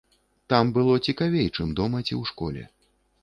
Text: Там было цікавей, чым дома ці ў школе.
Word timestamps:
Там 0.53 0.71
было 0.77 0.95
цікавей, 1.11 1.51
чым 1.55 1.75
дома 1.79 1.97
ці 2.07 2.13
ў 2.21 2.33
школе. 2.33 2.63